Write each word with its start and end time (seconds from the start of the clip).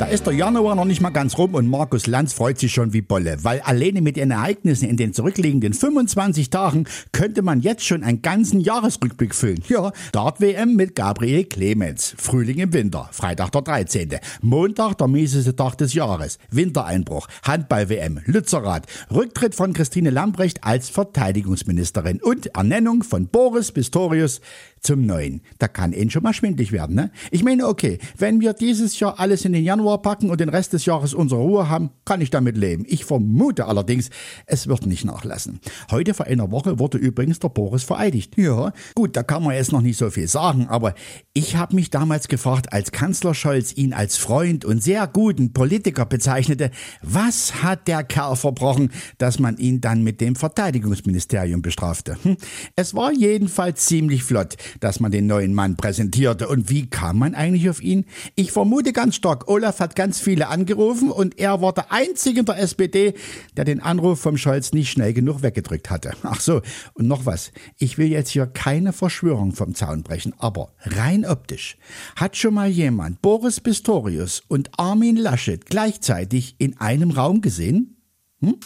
Da 0.00 0.06
ist 0.06 0.24
der 0.24 0.32
Januar 0.32 0.76
noch 0.76 0.86
nicht 0.86 1.02
mal 1.02 1.10
ganz 1.10 1.36
rum 1.36 1.54
und 1.54 1.68
Markus 1.68 2.06
Lanz 2.06 2.32
freut 2.32 2.58
sich 2.58 2.72
schon 2.72 2.94
wie 2.94 3.02
Bolle, 3.02 3.36
weil 3.42 3.60
alleine 3.60 4.00
mit 4.00 4.16
den 4.16 4.30
Ereignissen 4.30 4.88
in 4.88 4.96
den 4.96 5.12
zurückliegenden 5.12 5.74
25 5.74 6.48
Tagen 6.48 6.86
könnte 7.12 7.42
man 7.42 7.60
jetzt 7.60 7.84
schon 7.84 8.02
einen 8.02 8.22
ganzen 8.22 8.60
Jahresrückblick 8.60 9.34
füllen. 9.34 9.62
Ja, 9.68 9.92
Dart-WM 10.12 10.74
mit 10.74 10.94
Gabriel 10.94 11.44
Clemens, 11.44 12.14
Frühling 12.16 12.56
im 12.60 12.72
Winter, 12.72 13.10
Freitag 13.12 13.52
der 13.52 13.60
13., 13.60 14.16
Montag 14.40 14.96
der 14.96 15.06
mieseste 15.06 15.54
Tag 15.54 15.76
des 15.76 15.92
Jahres, 15.92 16.38
Wintereinbruch, 16.50 17.28
Handball-WM, 17.42 18.20
Lützerath, 18.24 18.86
Rücktritt 19.12 19.54
von 19.54 19.74
Christine 19.74 20.08
Lambrecht 20.08 20.64
als 20.64 20.88
Verteidigungsministerin 20.88 22.22
und 22.22 22.46
Ernennung 22.56 23.02
von 23.02 23.28
Boris 23.28 23.70
Pistorius 23.70 24.40
zum 24.80 25.04
Neuen. 25.04 25.42
Da 25.58 25.68
kann 25.68 25.92
ihn 25.92 26.08
schon 26.08 26.22
mal 26.22 26.32
schwindlig 26.32 26.72
werden, 26.72 26.96
ne? 26.96 27.10
Ich 27.30 27.44
meine, 27.44 27.66
okay, 27.66 27.98
wenn 28.16 28.40
wir 28.40 28.54
dieses 28.54 28.98
Jahr 28.98 29.20
alles 29.20 29.44
in 29.44 29.52
den 29.52 29.62
Januar 29.62 29.89
packen 29.98 30.30
und 30.30 30.40
den 30.40 30.48
Rest 30.48 30.72
des 30.72 30.86
Jahres 30.86 31.14
unsere 31.14 31.40
Ruhe 31.40 31.68
haben, 31.68 31.90
kann 32.04 32.20
ich 32.20 32.30
damit 32.30 32.56
leben. 32.56 32.84
Ich 32.86 33.04
vermute 33.04 33.66
allerdings, 33.66 34.10
es 34.46 34.66
wird 34.66 34.86
nicht 34.86 35.04
nachlassen. 35.04 35.60
Heute 35.90 36.14
vor 36.14 36.26
einer 36.26 36.50
Woche 36.50 36.78
wurde 36.78 36.98
übrigens 36.98 37.38
der 37.38 37.48
Boris 37.48 37.84
vereidigt. 37.84 38.36
Ja, 38.36 38.72
gut, 38.94 39.16
da 39.16 39.22
kann 39.22 39.42
man 39.42 39.54
jetzt 39.54 39.72
noch 39.72 39.82
nicht 39.82 39.96
so 39.96 40.10
viel 40.10 40.28
sagen, 40.28 40.66
aber 40.68 40.94
ich 41.32 41.56
habe 41.56 41.74
mich 41.74 41.90
damals 41.90 42.28
gefragt, 42.28 42.72
als 42.72 42.92
Kanzler 42.92 43.34
Scholz 43.34 43.72
ihn 43.76 43.92
als 43.92 44.16
Freund 44.16 44.64
und 44.64 44.82
sehr 44.82 45.06
guten 45.06 45.52
Politiker 45.52 46.06
bezeichnete, 46.06 46.70
was 47.02 47.62
hat 47.62 47.88
der 47.88 48.04
Kerl 48.04 48.36
verbrochen, 48.36 48.90
dass 49.18 49.38
man 49.38 49.56
ihn 49.58 49.80
dann 49.80 50.02
mit 50.02 50.20
dem 50.20 50.36
Verteidigungsministerium 50.36 51.62
bestrafte? 51.62 52.16
Hm? 52.22 52.36
Es 52.76 52.94
war 52.94 53.12
jedenfalls 53.12 53.86
ziemlich 53.86 54.24
flott 54.24 54.56
dass 54.80 55.00
man 55.00 55.10
den 55.10 55.26
neuen 55.26 55.54
Mann 55.54 55.76
präsentierte. 55.76 56.48
Und 56.48 56.70
wie 56.70 56.88
kam 56.88 57.18
man 57.18 57.34
eigentlich 57.34 57.68
auf 57.70 57.82
ihn? 57.82 58.04
Ich 58.34 58.52
vermute 58.52 58.92
ganz 58.92 59.16
stark, 59.16 59.48
Olaf 59.48 59.79
hat 59.80 59.96
ganz 59.96 60.20
viele 60.20 60.48
angerufen 60.48 61.10
und 61.10 61.38
er 61.38 61.60
war 61.60 61.72
der 61.72 61.92
Einzige 61.92 62.40
in 62.40 62.46
der 62.46 62.58
SPD, 62.58 63.14
der 63.56 63.64
den 63.64 63.80
Anruf 63.80 64.20
vom 64.20 64.36
Scholz 64.36 64.72
nicht 64.72 64.90
schnell 64.90 65.12
genug 65.12 65.42
weggedrückt 65.42 65.90
hatte. 65.90 66.12
Ach 66.22 66.40
so, 66.40 66.62
und 66.94 67.08
noch 67.08 67.26
was. 67.26 67.52
Ich 67.78 67.98
will 67.98 68.08
jetzt 68.08 68.30
hier 68.30 68.46
keine 68.46 68.92
Verschwörung 68.92 69.52
vom 69.52 69.74
Zaun 69.74 70.02
brechen, 70.02 70.34
aber 70.38 70.72
rein 70.84 71.24
optisch. 71.24 71.76
Hat 72.16 72.36
schon 72.36 72.54
mal 72.54 72.68
jemand 72.68 73.22
Boris 73.22 73.60
Pistorius 73.60 74.42
und 74.48 74.70
Armin 74.78 75.16
Laschet 75.16 75.66
gleichzeitig 75.66 76.56
in 76.58 76.78
einem 76.78 77.10
Raum 77.10 77.40
gesehen? 77.40 77.96
Hm? 78.40 78.56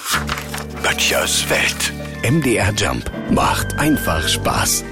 Böttchers 0.83 1.49
Welt. 1.51 1.93
MDR 2.23 2.73
Jump 2.75 3.11
macht 3.31 3.75
einfach 3.79 4.27
Spaß. 4.29 4.85